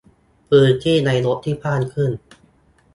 [0.47, 2.11] -พื้นที่ในรถที่กว้างขึ้น